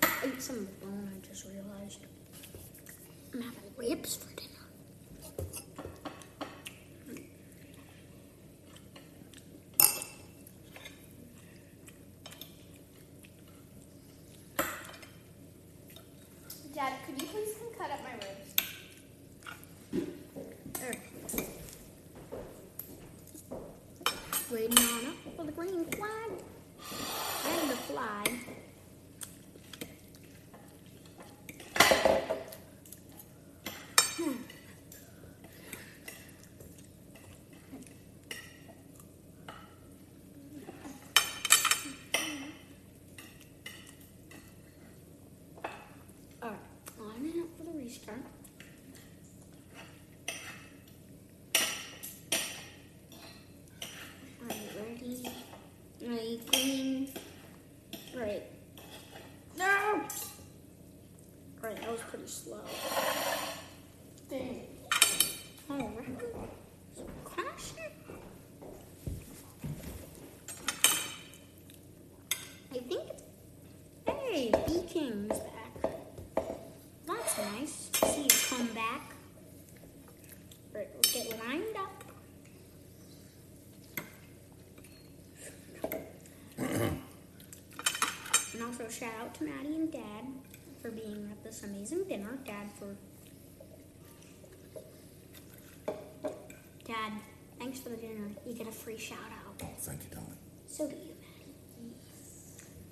I 0.04 0.28
ate 0.28 0.40
some 0.40 0.58
of 0.58 0.68
the 0.68 0.86
bone, 0.86 1.10
I 1.12 1.28
just 1.28 1.46
realized. 1.46 2.06
I'm 3.34 3.42
having 3.42 3.63
ribs 3.78 4.16
for 4.18 4.28
dinner. 4.36 4.50
cut 17.78 17.90
up 17.90 18.04
my 18.04 18.13
ribs. 18.13 18.54
There. 20.80 20.96
Waiting 24.51 24.78
on 24.78 25.06
up 25.08 25.16
for 25.36 25.46
the 25.46 25.51
green 25.51 25.86
flag 25.86 26.32
and 27.46 27.70
the 27.70 27.75
flag. 27.75 28.30
Hmm. 34.16 34.34
Alright, 46.44 46.60
lining 47.00 47.42
up 47.42 47.48
for 47.58 47.64
the 47.64 47.72
restart. 47.72 48.20
Alright, 54.42 54.70
ready? 54.78 55.30
Ready, 56.01 56.42
green. 56.51 57.10
Right. 58.16 58.44
No! 59.58 60.04
Alright, 62.24 62.32
that 62.32 62.32
was 62.32 62.32
pretty 62.32 62.32
slow. 62.32 62.60
Dang. 64.30 64.68
Oh, 65.70 65.92
record. 65.98 66.36
I 72.72 72.77
think 72.77 73.03
it's. 73.10 73.24
Hey, 74.08 74.51
B 74.68 74.84
King's 74.88 75.30
back. 75.30 75.74
That's 77.06 77.38
nice. 77.38 77.89
See 77.94 78.24
you 78.24 78.30
come 78.50 78.68
back. 78.74 79.13
Right, 80.74 80.88
we'll 80.94 81.01
get 81.13 81.39
lined 81.46 81.77
up. 81.77 82.03
and 88.53 88.63
also 88.63 88.89
shout 88.89 89.13
out 89.22 89.36
to 89.36 89.44
Maddie 89.44 89.75
and 89.75 89.92
Dad 89.92 90.25
for 90.84 90.92
being 90.92 91.30
at 91.32 91.42
this 91.46 91.63
amazing 91.63 92.04
dinner. 92.10 92.38
Dad 92.46 92.68
for 92.78 92.98
Dad, 96.86 97.13
thanks 97.58 97.80
for 97.80 97.88
the 97.88 97.96
dinner. 97.96 98.28
You 98.46 98.54
get 98.54 98.68
a 98.68 98.72
free 98.72 98.98
shout 98.98 99.18
out. 99.32 99.58
Thank 99.80 100.02
you, 100.04 100.10
darling. 100.12 100.38
So 100.68 100.90
do 100.90 100.96
you, 100.96 101.13
Maddie. 101.22 101.96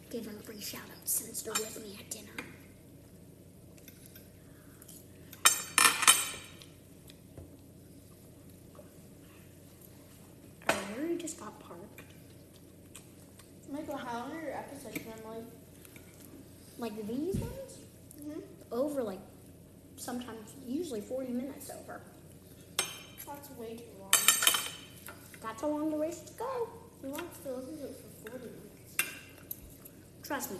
Give 0.10 0.25
him 0.25 0.38
a 0.39 0.43
free 0.43 0.62
shout 0.62 0.81
out 0.89 1.05
since 1.05 1.41
they're 1.41 1.51
with 1.51 1.83
me 1.83 1.98
at 2.00 2.10
dinner. 2.10 2.31
Alright, 10.69 11.10
we 11.10 11.17
just 11.17 11.38
got 11.38 11.60
parked. 11.60 12.01
Michael, 13.69 13.98
how 13.98 14.19
long 14.19 14.31
are 14.31 14.41
your 14.41 14.53
episodes 14.53 14.98
normally? 15.05 15.43
Like 16.77 16.95
these 17.05 17.36
ones? 17.36 17.60
Over 18.71 19.03
like 19.03 19.19
sometimes, 19.97 20.53
usually 20.65 21.01
40 21.01 21.33
minutes 21.33 21.69
over. 21.69 22.01
That's 23.27 23.50
way 23.51 23.75
too 23.75 23.83
long. 24.00 24.11
That's 25.41 25.61
how 25.61 25.67
long 25.67 25.89
the 25.91 25.98
race 25.98 26.19
to 26.22 26.33
go. 26.33 26.69
Who 27.01 27.09
wants 27.11 27.37
to 27.39 27.53
listen 27.53 27.77
to 27.79 27.85
it 27.85 27.96
for 28.24 28.31
40 28.31 28.46
minutes? 28.46 28.96
Trust 30.24 30.51
me. 30.51 30.59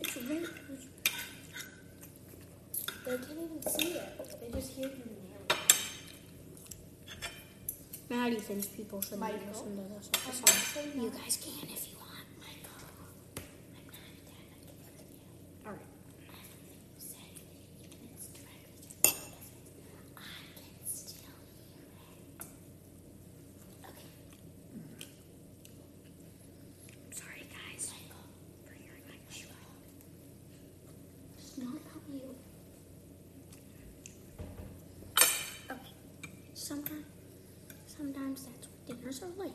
It's 0.00 0.16
really. 0.16 0.46
They 3.04 3.16
can't 3.18 3.30
even 3.30 3.62
see 3.68 3.92
it. 3.92 4.40
They 4.40 4.48
just 4.58 4.72
hear 4.72 4.88
you 4.88 5.04
narrate. 5.28 5.52
Maddie 8.10 8.40
thinks 8.40 8.66
people 8.66 9.00
should 9.00 9.20
listen 9.20 9.76
to 9.76 9.82
this 9.94 10.10
episode. 10.12 10.94
You 10.94 11.10
guys 11.10 11.36
can 11.36 11.68
if 11.70 11.88
you 11.88 11.96
want. 11.98 12.26
Michael, 12.40 12.78
I'm 13.76 13.86
not 13.86 13.94
a 13.94 14.18
dad. 14.26 14.48
I 14.50 14.58
can 14.58 14.74
hear 14.82 14.94
you. 14.98 15.06
Alright. 15.66 15.90
Everything 16.34 16.82
you 16.94 17.00
say, 17.00 17.26
even 17.78 18.10
it's 18.14 18.26
directly 18.26 18.82
to 18.86 19.06
the 19.06 19.14
audience, 20.18 20.18
I 20.18 20.60
can 20.66 20.86
still 20.86 21.38
hear 21.54 21.86
it. 22.02 22.42
Okay. 23.86 24.10
Sorry, 27.14 27.44
guys. 27.50 27.84
For 28.66 28.74
hearing 28.74 29.04
my 29.08 29.18
issue. 29.30 29.46
It's 31.38 31.54
not 31.58 31.74
about 31.74 32.04
you. 32.12 32.34
Okay. 35.70 35.94
Sometimes, 36.76 37.04
sometimes 37.86 38.42
that's 38.44 38.66
what 38.68 38.86
dinners 39.00 39.22
are 39.22 39.28
like. 39.38 39.52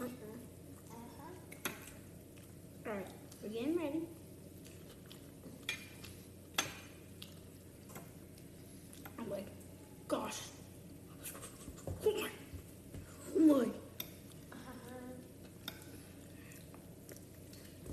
Uh-huh. 0.00 1.70
Alright, 2.86 3.06
we're 3.42 3.48
getting 3.48 3.76
ready. 3.76 4.02
I'm 9.18 9.30
like, 9.30 9.46
gosh. 10.08 10.40
Oh 12.04 12.12
my. 12.20 12.28
Oh 13.36 13.40
my. 13.40 13.54
Uh-huh. 13.54 13.68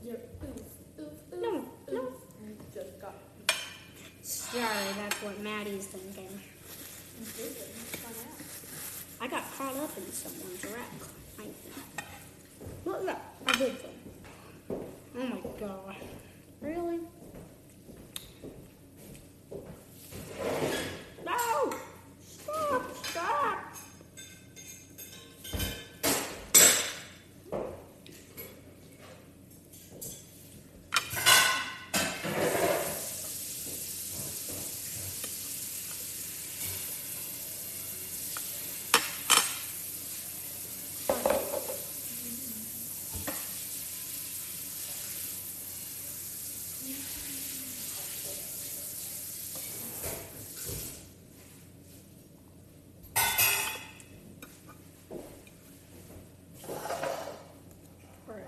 You're 0.03 0.15
oof, 0.15 0.19
oof, 0.99 0.99
oof, 0.99 1.41
No, 1.41 1.55
oof. 1.57 1.63
no. 1.91 2.01
You 2.41 2.55
just 2.73 2.99
got 2.99 3.15
Sorry, 4.51 4.65
that's 4.97 5.15
what 5.21 5.39
Maddie's 5.41 5.85
thinking. 5.85 6.39
I 9.21 9.27
got 9.27 9.43
caught 9.55 9.75
up 9.75 9.95
in 9.95 10.11
someone's 10.11 10.65
wreck. 10.65 10.73
I 11.37 11.43
think. 11.43 11.55
Look 12.83 13.01
at 13.01 13.05
that. 13.05 13.21
I 13.45 13.51
did 13.59 13.77
them. 13.79 13.91
Oh 15.19 15.23
my 15.23 15.39
god. 15.59 15.95
Really? 16.61 16.99
No! 21.23 21.73
Stop! 22.25 23.05
Stop! 23.05 23.65
Alright. 58.29 58.45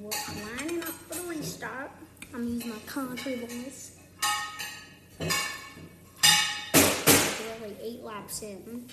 We're 0.00 0.10
lining 0.56 0.82
up 0.82 0.88
for 0.88 1.14
the 1.14 1.28
restart. 1.28 1.90
I'm 2.48 2.54
using 2.54 2.70
my 2.70 2.78
country 2.86 3.34
voice. 3.34 3.98
We're 5.20 5.26
like 7.60 7.76
eight 7.82 8.02
laps 8.02 8.40
in. 8.40 8.88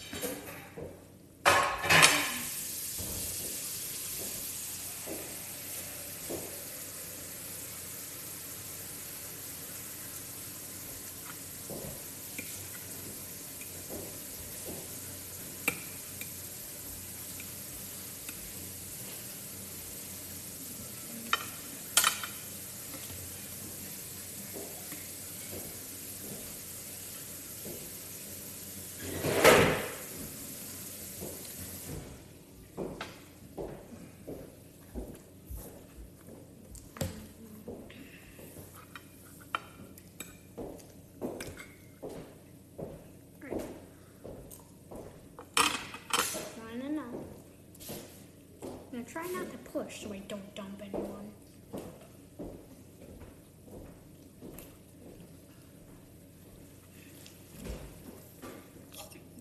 Try 49.16 49.28
not 49.28 49.50
to 49.50 49.58
push 49.72 50.04
so 50.04 50.12
I 50.12 50.18
don't 50.28 50.56
dump 50.56 50.82
anyone. 50.84 51.32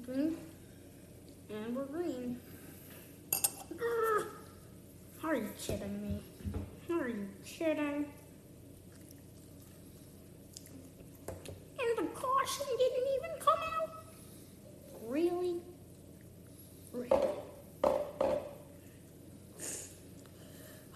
Green. 0.07 0.37
And 1.51 1.75
we're 1.75 1.87
green. 1.87 2.39
Ugh. 3.73 4.27
Are 5.25 5.35
you 5.35 5.49
kidding 5.59 6.03
me? 6.03 6.21
Are 6.95 7.09
you 7.09 7.27
kidding? 7.45 8.07
And 11.27 11.99
the 11.99 12.05
caution 12.15 12.67
didn't 12.79 13.09
even 13.17 13.31
come 13.41 13.59
out. 13.59 14.05
Really? 15.09 15.57
Really? 16.93 17.29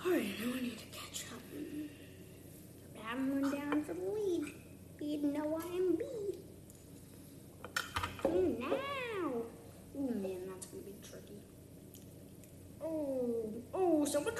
Alright, 0.09 0.41
now 0.41 0.55
I 0.57 0.61
need 0.63 0.79
to 0.79 0.87
catch 0.87 1.25
up. 1.33 1.43
I'm 3.11 3.41
one 3.41 3.51
down 3.51 3.85
for 3.85 3.95
the 3.95 4.01
lead. 4.01 4.55
You'd 5.01 5.25
know 5.25 5.61
I 5.63 5.67
am 5.77 5.97
B. 5.97 6.05
Oh, 8.25 8.57
now. 8.59 9.43
Oh 9.99 10.11
man, 10.15 10.47
that's 10.49 10.67
gonna 10.67 10.83
be 10.83 10.95
tricky. 11.03 11.41
Oh, 12.83 13.53
oh, 13.75 14.05
someone 14.07 14.35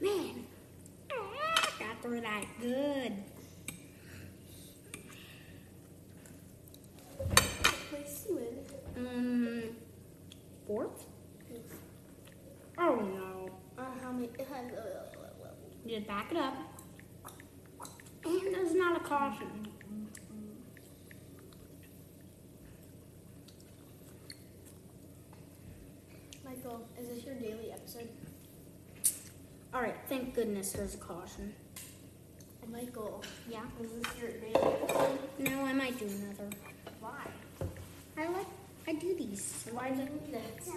Man, 0.00 0.44
ah, 1.12 1.68
got 1.78 2.02
through 2.02 2.20
that 2.22 2.44
good. 2.60 3.12
Place 7.90 8.26
you 8.28 8.38
in. 8.38 9.06
Um, 9.06 9.62
fourth? 10.66 11.06
Oh 12.78 12.96
no. 12.96 13.50
Uh, 13.78 13.86
how 14.02 14.10
many? 14.10 14.28
Uh, 14.40 14.44
Just 15.86 16.06
back 16.08 16.32
it 16.32 16.36
up. 16.36 16.54
And 18.24 18.54
there's 18.54 18.74
not 18.74 18.96
a 18.96 19.00
caution. 19.04 19.68
Michael, 26.44 26.88
is 27.00 27.08
this 27.08 27.24
your 27.24 27.34
daily 27.36 27.70
episode? 27.72 28.08
Alright, 29.74 29.96
thank 30.06 30.31
goodness 30.42 30.72
there's 30.72 30.94
a 30.94 30.98
caution. 30.98 31.54
Michael, 32.68 33.22
Yeah? 33.48 33.60
is 33.80 33.92
this 33.92 34.12
your 34.20 34.30
daily? 34.32 35.18
No, 35.38 35.64
I 35.64 35.72
might 35.72 35.96
do 36.00 36.06
another. 36.06 36.50
Why? 36.98 37.28
I 38.18 38.26
like, 38.26 38.46
I 38.88 38.94
do 38.94 39.14
these. 39.14 39.66
Why 39.70 39.90
do 39.90 40.00
you 40.00 40.08
need 40.08 40.34
it? 40.34 40.68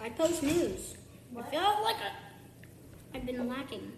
I 0.00 0.10
post 0.10 0.44
news. 0.44 0.94
What? 1.32 1.46
I 1.46 1.50
feel 1.50 1.82
like 1.82 1.96
I, 1.96 3.16
I've 3.16 3.26
been 3.26 3.48
lacking. 3.48 3.92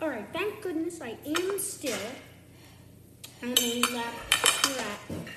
Alright, 0.00 0.28
thank 0.32 0.62
goodness 0.62 1.02
I 1.02 1.18
am 1.26 1.58
still. 1.58 1.98
I'm 3.42 3.54
gonna 3.54 3.68
leave 3.68 3.90
that 3.92 4.14
here 4.66 4.84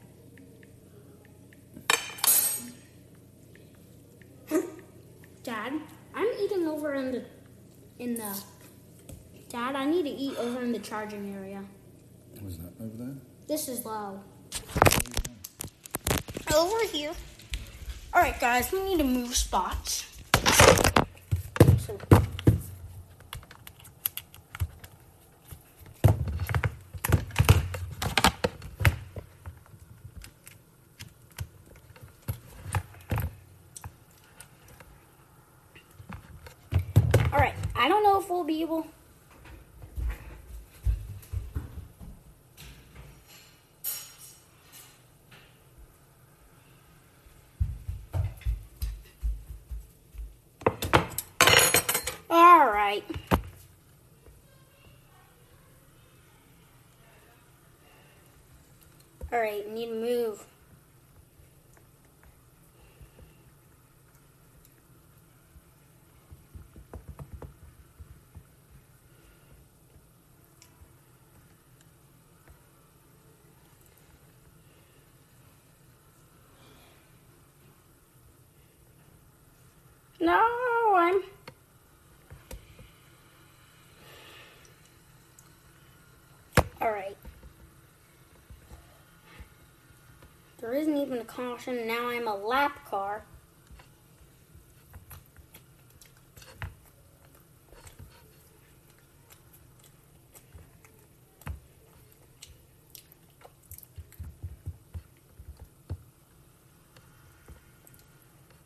Dad, 5.42 5.72
I'm 6.14 6.28
eating 6.40 6.68
over 6.68 6.94
in 6.94 7.10
the 7.10 7.24
in 7.98 8.14
the 8.14 8.42
Dad, 9.48 9.74
I 9.74 9.84
need 9.84 10.04
to 10.04 10.10
eat 10.10 10.36
over 10.36 10.62
in 10.62 10.70
the 10.72 10.78
charging 10.78 11.34
area. 11.34 11.64
What's 12.40 12.58
that 12.58 12.72
over 12.80 12.96
there? 12.96 13.16
This 13.48 13.68
is 13.68 13.84
low. 13.84 14.20
Over 16.54 16.84
here. 16.92 17.12
Alright 18.14 18.38
guys, 18.38 18.70
we 18.70 18.82
need 18.84 18.98
to 18.98 19.04
move 19.04 19.34
spots. 19.34 20.04
So 21.78 21.98
Alright, 37.32 37.54
Be 38.44 38.62
able 38.62 38.86
Alright. 52.30 53.04
Alright, 59.30 59.70
need 59.70 59.86
to 59.88 59.94
move. 59.94 60.46
No, 80.28 80.94
I'm. 80.94 81.22
Alright. 86.82 87.16
There 90.60 90.74
isn't 90.74 90.98
even 90.98 91.20
a 91.20 91.24
caution. 91.24 91.86
Now 91.86 92.08
I'm 92.08 92.28
a 92.28 92.36
lap 92.36 92.90
car. 92.90 93.24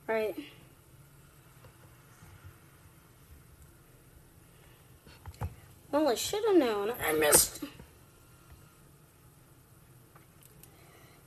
Alright. 0.09 0.37
Well, 5.93 6.09
I 6.09 6.15
should 6.15 6.43
have 6.47 6.57
known. 6.57 6.95
I 7.07 7.13
missed. 7.13 7.63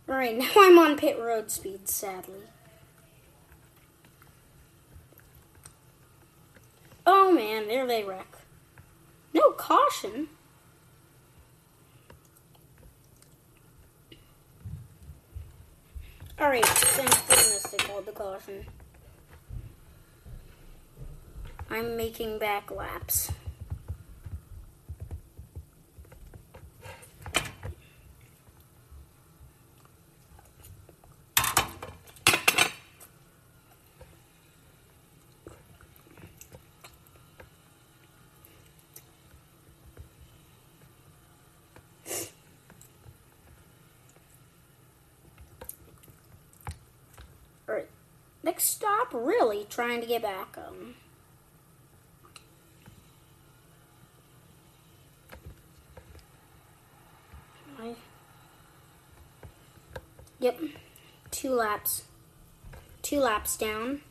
Alright, 0.09 0.37
now 0.37 0.49
I'm 0.57 0.77
on 0.79 0.97
pit 0.97 1.19
road 1.19 1.51
speed, 1.51 1.87
sadly. 1.87 2.41
Oh 7.05 7.31
man, 7.31 7.67
there 7.67 7.85
they 7.85 8.03
wreck. 8.03 8.37
No 9.33 9.51
caution. 9.51 10.29
Alright, 16.41 16.65
thank 16.65 17.27
goodness 17.27 17.63
they 17.63 17.77
called 17.77 18.07
the 18.07 18.11
caution. 18.11 18.65
I'm 21.69 21.95
making 21.95 22.39
back 22.39 22.71
laps. 22.71 23.31
Like, 48.45 48.61
stop 48.61 49.07
really 49.11 49.65
trying 49.69 49.99
to 49.99 50.07
get 50.07 50.21
back 50.21 50.57
um. 50.57 50.95
Yep, 60.45 60.59
two 61.31 61.49
laps. 61.49 62.03
Two 63.01 63.19
laps 63.19 63.57
down. 63.57 64.01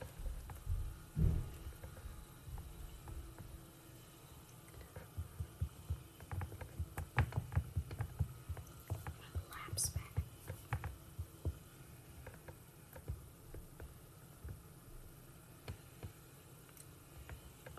Laps 9.49 9.91
back. 9.91 10.03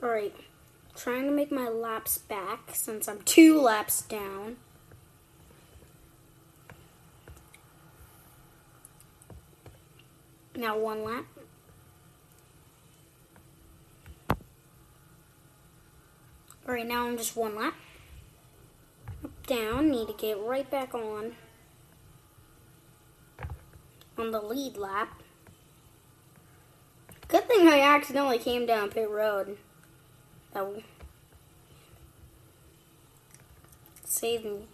Alright, 0.01 0.33
trying 0.95 1.25
to 1.25 1.31
make 1.31 1.51
my 1.51 1.67
laps 1.85 2.17
back 2.17 2.71
since 2.73 3.07
I'm 3.07 3.21
two 3.21 3.61
laps 3.61 4.01
down. 4.01 4.55
Now 10.55 10.79
one 10.79 11.03
lap. 11.03 11.25
Alright, 16.67 16.87
now 16.87 17.05
I'm 17.05 17.17
just 17.17 17.37
one 17.37 17.55
lap. 17.55 17.75
Up, 19.23 19.45
down, 19.45 19.91
need 19.91 20.07
to 20.07 20.15
get 20.17 20.39
right 20.39 20.67
back 20.67 20.95
on. 20.95 21.33
On 24.17 24.31
the 24.31 24.41
lead 24.41 24.75
lap. 24.75 25.21
Good 27.27 27.47
thing 27.47 27.67
I 27.67 27.79
accidentally 27.79 28.39
came 28.39 28.65
down 28.65 28.89
pit 28.89 29.07
road. 29.07 29.59
That 30.53 30.65
saved 34.15 34.45
me. 34.45 34.67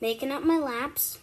Making 0.00 0.32
up 0.32 0.42
my 0.42 0.58
laps. 0.58 1.18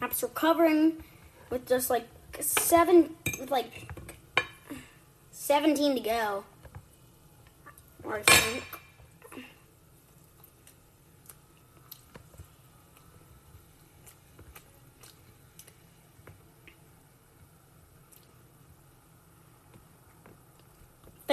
Laps 0.00 0.22
recovering 0.22 1.02
with 1.50 1.66
just 1.66 1.90
like 1.90 2.06
seven, 2.40 3.16
with 3.40 3.50
like 3.50 3.90
17 5.32 5.96
to 5.96 6.00
go. 6.00 6.44
Or 8.04 8.18
I 8.18 8.22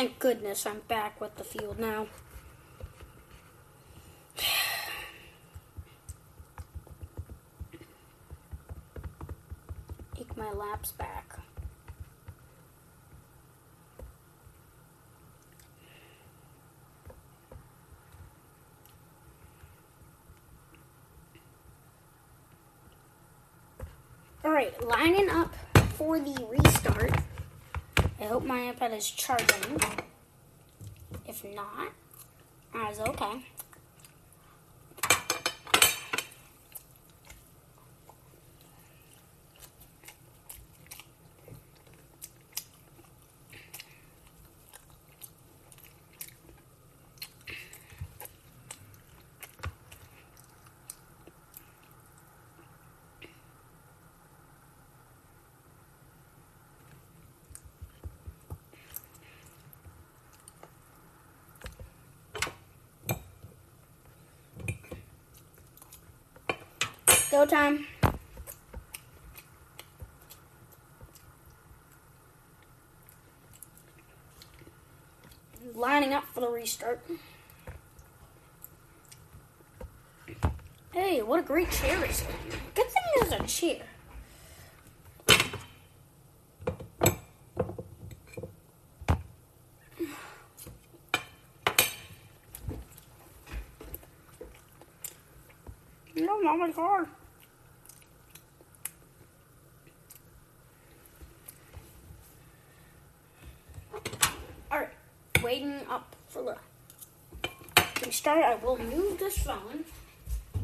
Thank 0.03 0.19
goodness 0.19 0.65
I'm 0.65 0.81
back 0.89 1.21
with 1.21 1.37
the 1.37 1.45
field 1.45 1.79
now. 1.79 2.07
Take 10.17 10.35
my 10.35 10.51
laps 10.51 10.91
back. 10.91 11.39
Alright, 24.43 24.85
lining 24.85 25.29
up 25.29 25.55
for 25.95 26.19
the 26.19 26.45
restart. 26.49 27.13
I 28.23 28.25
hope 28.27 28.45
my 28.45 28.71
iPad 28.71 28.97
is 28.97 29.11
charging. 29.11 29.81
If 31.27 31.43
not, 31.43 31.91
that's 32.73 33.01
okay. 33.01 33.43
Go 67.33 67.47
time. 67.47 67.87
Lining 75.73 76.13
up 76.13 76.25
for 76.31 76.41
the 76.41 76.47
restart. 76.47 77.01
Hey, 80.91 81.23
what 81.23 81.39
a 81.39 81.41
great 81.41 81.71
chair 81.71 82.05
is. 82.05 82.23
Good 82.75 82.85
thing 82.85 83.03
there's 83.27 83.41
a 83.41 83.47
chair. 83.47 83.81
No, 96.15 96.39
not 96.41 96.59
my 96.59 96.71
car. 96.71 97.07
Alright, 104.71 104.89
waiting 105.53 105.85
up 105.87 106.15
for 106.29 106.41
the 106.41 106.55
restart. 108.03 108.43
I 108.43 108.55
will 108.55 108.79
move 108.79 109.19
this 109.19 109.37
phone 109.37 109.85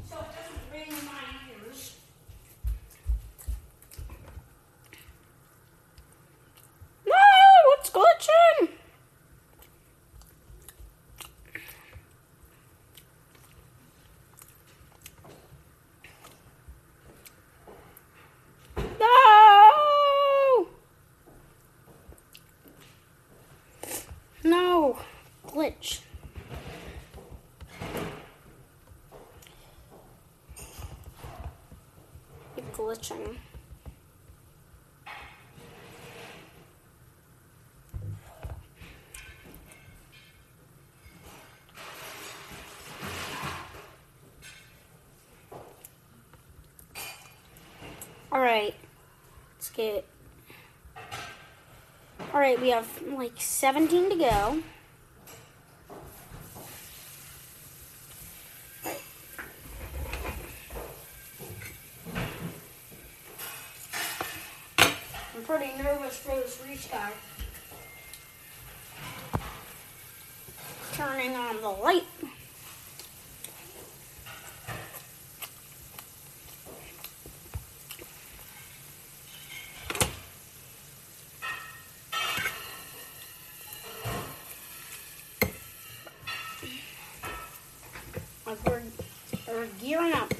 so 0.10 0.17
it 0.17 0.25
doesn't 0.36 0.71
ring 0.73 0.91
my 1.06 1.67
ears. 1.67 1.95
No, 7.06 7.13
it's 7.78 7.91
glitching. 7.91 8.69
No! 18.99 20.67
No! 24.43 24.97
Glitch. 25.47 25.99
Keep 32.56 32.71
glitching. 32.89 33.38
Alright. 48.32 48.73
Let's 49.56 49.69
get. 49.71 50.06
Alright, 52.34 52.60
we 52.60 52.69
have 52.69 52.88
like 53.04 53.34
17 53.38 54.10
to 54.10 54.15
go. 54.15 54.63
Pretty 65.49 65.75
nervous 65.81 66.15
for 66.15 66.35
this 66.35 66.62
restart. 66.69 67.12
Turning 70.93 71.35
on 71.35 71.59
the 71.59 71.69
light. 71.69 72.03
we're 89.47 89.67
gearing 89.81 90.13
up. 90.13 90.31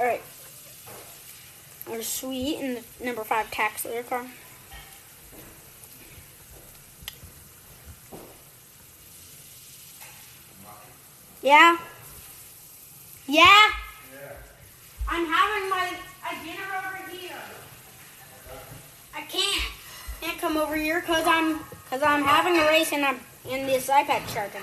All 0.00 0.06
right. 0.06 0.22
Our 1.90 2.00
sweet 2.00 2.56
and 2.56 2.82
number 3.40 3.48
five 3.48 3.50
tax 3.50 3.84
leader 3.84 4.02
car. 4.02 4.26
Yeah. 11.42 11.78
Yeah. 13.26 13.68
I'm 15.08 15.26
having 15.26 15.70
my 15.70 15.90
dinner 16.44 16.62
over 16.78 17.10
here. 17.10 17.36
I 19.14 19.22
can't. 19.22 19.64
Can't 20.20 20.38
come 20.38 20.56
over 20.56 20.76
here 20.76 21.00
because 21.00 21.24
I'm 21.26 21.60
because 21.84 22.02
I'm 22.02 22.22
having 22.22 22.58
a 22.58 22.66
race 22.66 22.92
and 22.92 23.04
I'm 23.04 23.18
in 23.48 23.66
this 23.66 23.88
iPad 23.88 24.32
charging. 24.32 24.60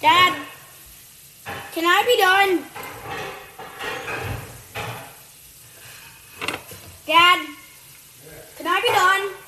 Dad, 0.00 0.46
can 1.72 1.84
I 1.84 2.02
be 2.06 2.16
done? 2.20 2.70
Dad, 7.10 7.44
can 8.56 8.68
I 8.68 8.80
be 8.80 8.88
done? 8.92 9.40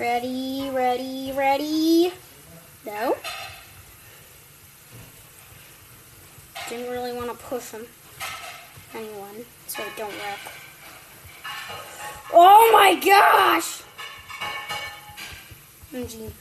Ready, 0.00 0.70
ready, 0.72 1.30
ready. 1.36 2.10
No. 2.86 3.18
Didn't 6.70 6.90
really 6.90 7.12
want 7.12 7.30
to 7.30 7.36
push 7.36 7.72
him. 7.72 7.84
Anyone, 8.94 9.44
so 9.66 9.82
it 9.82 9.90
don't 9.98 10.08
wreck. 10.08 10.38
Oh 12.32 12.70
my 12.72 12.94
gosh! 12.94 13.82
MG. 15.92 16.32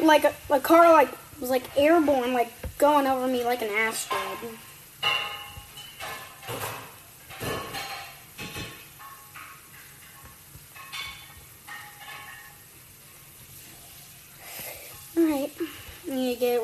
Like 0.00 0.24
a, 0.24 0.34
a 0.50 0.58
car 0.58 0.92
like 0.92 1.08
was 1.40 1.50
like 1.50 1.62
airborne, 1.78 2.32
like 2.32 2.50
going 2.78 3.06
over 3.06 3.28
me 3.28 3.44
like 3.44 3.62
an 3.62 3.68
asteroid. 3.68 4.58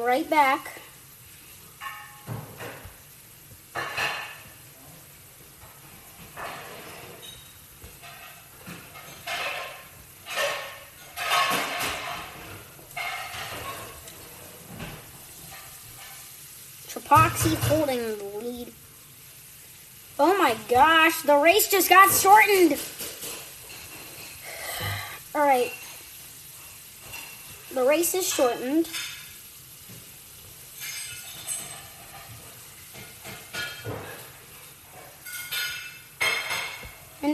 Right 0.08 0.30
back. 0.30 0.80
Trapoxy 16.86 17.54
holding 17.68 17.98
the 17.98 18.38
lead. 18.38 18.72
Oh 20.18 20.38
my 20.38 20.56
gosh, 20.70 21.20
the 21.20 21.36
race 21.36 21.68
just 21.68 21.90
got 21.90 22.10
shortened. 22.10 22.80
Alright, 25.34 25.74
the 27.74 27.86
race 27.86 28.14
is 28.14 28.26
shortened. 28.26 28.88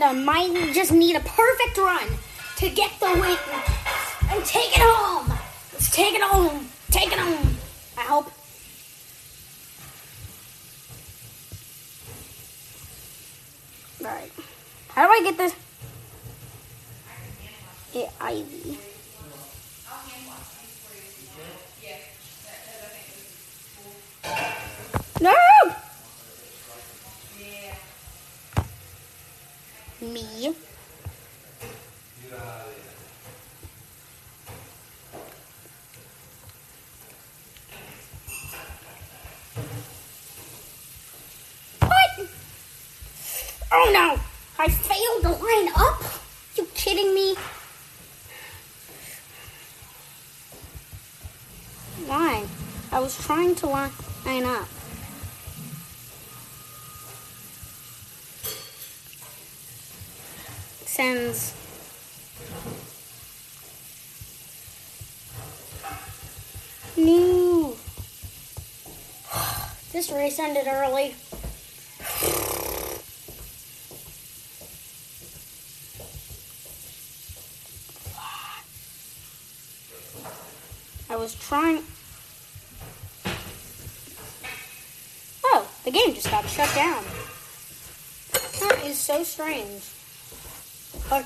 I 0.04 0.12
might 0.12 0.52
just 0.74 0.92
need 0.92 1.16
a 1.16 1.20
perfect 1.20 1.78
run 1.78 2.06
to 2.56 2.68
get 2.68 2.92
the 3.00 3.06
win 3.06 3.38
and 4.30 4.44
take 4.44 4.76
it 4.76 4.82
home. 4.82 5.28
Let's 5.72 5.90
take 5.90 6.14
it 6.14 6.20
home. 6.20 6.68
Take 6.90 7.10
it 7.10 7.18
home. 7.18 7.56
I 7.96 8.02
hope. 8.02 8.30
Alright. 14.02 14.32
How 14.88 15.06
do 15.06 15.12
I 15.12 15.22
get 15.22 15.38
this? 15.38 15.54
Yeah, 17.94 18.10
Ivy. 18.20 18.78
No! 25.22 25.83
Me. 30.12 30.54
What? 41.80 42.28
Oh 43.72 43.90
no! 43.94 44.20
I 44.58 44.68
failed 44.68 45.22
to 45.22 45.30
line 45.42 45.72
up? 45.74 46.02
You 46.56 46.68
kidding 46.74 47.14
me? 47.14 47.34
Why? 52.06 52.44
I 52.92 53.00
was 53.00 53.16
trying 53.16 53.54
to 53.56 53.66
line 53.66 53.90
line 54.26 54.44
up. 54.44 54.68
Sends. 60.94 61.52
No. 66.96 67.74
This 70.14 70.38
race 70.38 70.38
ended 70.38 70.68
early. 70.68 71.12
I 81.10 81.16
was 81.16 81.34
trying. 81.34 81.82
Oh, 85.46 85.68
the 85.84 85.90
game 85.90 86.14
just 86.14 86.30
got 86.30 86.44
shut 86.44 86.72
down. 86.76 87.02
That 88.60 88.84
is 88.86 88.96
so 88.96 89.24
strange. 89.24 89.82
But 91.10 91.24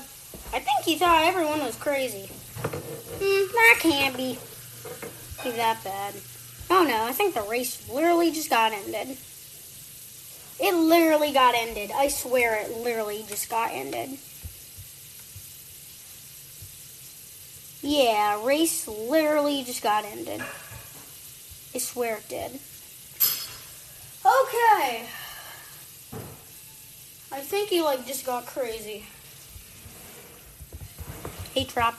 I 0.51 0.59
think 0.59 0.83
he 0.83 0.95
thought 0.95 1.25
everyone 1.25 1.59
was 1.59 1.75
crazy. 1.75 2.25
Hmm, 2.25 3.53
that 3.53 3.77
can't 3.81 4.17
be, 4.17 4.39
be 5.43 5.51
that 5.57 5.83
bad. 5.83 6.15
Oh 6.69 6.83
no, 6.83 7.03
I 7.03 7.13
think 7.13 7.33
the 7.33 7.41
race 7.41 7.89
literally 7.89 8.31
just 8.31 8.49
got 8.49 8.73
ended. 8.73 9.17
It 10.59 10.75
literally 10.75 11.31
got 11.31 11.55
ended. 11.55 11.89
I 11.95 12.09
swear 12.09 12.61
it 12.61 12.77
literally 12.77 13.25
just 13.27 13.49
got 13.49 13.71
ended. 13.71 14.17
Yeah, 17.81 18.45
race 18.45 18.87
literally 18.87 19.63
just 19.63 19.81
got 19.81 20.03
ended. 20.05 20.41
I 21.73 21.77
swear 21.77 22.17
it 22.17 22.27
did. 22.27 22.59
Okay. 24.25 25.05
I 27.31 27.41
think 27.41 27.69
he 27.69 27.81
like 27.81 28.05
just 28.05 28.25
got 28.25 28.45
crazy. 28.45 29.05
Hey, 31.53 31.63
Trap. 31.63 31.97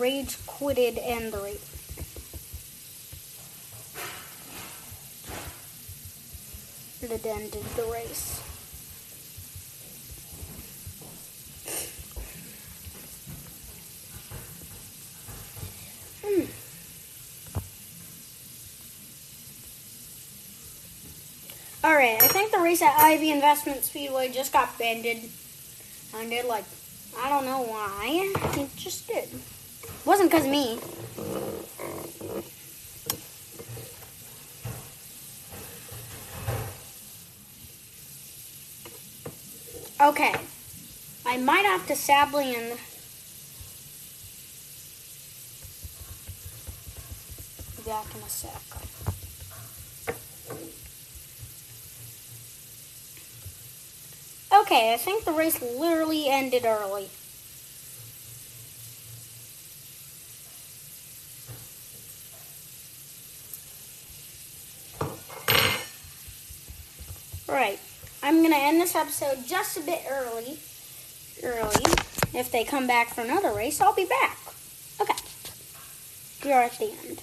Rage 0.00 0.38
quitted 0.46 0.96
and 0.96 1.30
the 1.30 1.36
race. 1.40 1.70
It 7.02 7.26
ended 7.26 7.64
the 7.76 7.84
race. 7.92 8.40
Hmm. 16.24 16.46
Alright, 21.84 22.22
I 22.22 22.28
think 22.28 22.52
the 22.52 22.58
race 22.60 22.80
at 22.80 22.96
Ivy 22.96 23.32
Investments 23.32 23.90
Speedway 23.90 24.30
just 24.30 24.50
got 24.50 24.78
bended. 24.78 25.28
I 26.14 26.24
did 26.24 26.46
like, 26.46 26.64
I 27.18 27.28
don't 27.28 27.44
know 27.44 27.60
why. 27.60 28.32
It 28.58 28.74
just 28.76 29.06
did. 29.06 29.28
Wasn't 30.04 30.30
because 30.30 30.44
of 30.44 30.50
me. 30.50 30.78
Okay. 40.00 40.34
I 41.26 41.36
might 41.36 41.64
have 41.66 41.86
to 41.88 41.94
sadly 41.94 42.54
and 42.54 42.78
back 47.84 48.06
in 48.14 48.22
a 48.22 48.28
sec. 48.28 48.50
Okay, 54.52 54.94
I 54.94 54.96
think 54.96 55.24
the 55.24 55.32
race 55.32 55.60
literally 55.60 56.28
ended 56.28 56.64
early. 56.64 57.08
Right. 67.48 67.78
I'm 68.22 68.42
gonna 68.42 68.56
end 68.56 68.79
this 68.92 69.22
episode 69.22 69.46
just 69.46 69.76
a 69.76 69.80
bit 69.82 70.02
early. 70.10 70.58
Early. 71.44 71.84
If 72.34 72.50
they 72.50 72.64
come 72.64 72.86
back 72.86 73.14
for 73.14 73.20
another 73.20 73.52
race, 73.52 73.80
I'll 73.80 73.94
be 73.94 74.04
back. 74.04 74.36
Okay. 75.00 75.14
We 76.44 76.52
are 76.52 76.64
at 76.64 76.72
the 76.72 76.92
end. 77.06 77.22